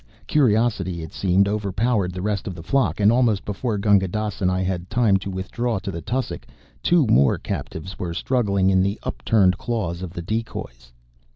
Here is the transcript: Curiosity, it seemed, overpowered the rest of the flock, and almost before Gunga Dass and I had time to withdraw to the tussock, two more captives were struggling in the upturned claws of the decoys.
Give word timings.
Curiosity, 0.25 1.03
it 1.03 1.13
seemed, 1.13 1.47
overpowered 1.47 2.11
the 2.11 2.23
rest 2.23 2.47
of 2.47 2.55
the 2.55 2.63
flock, 2.63 2.99
and 2.99 3.11
almost 3.11 3.45
before 3.45 3.77
Gunga 3.77 4.07
Dass 4.07 4.41
and 4.41 4.49
I 4.49 4.63
had 4.63 4.89
time 4.89 5.17
to 5.17 5.29
withdraw 5.29 5.77
to 5.77 5.91
the 5.91 6.01
tussock, 6.01 6.47
two 6.81 7.05
more 7.05 7.37
captives 7.37 7.99
were 7.99 8.15
struggling 8.15 8.71
in 8.71 8.81
the 8.81 8.99
upturned 9.03 9.59
claws 9.59 10.01
of 10.01 10.13
the 10.13 10.23
decoys. 10.23 10.91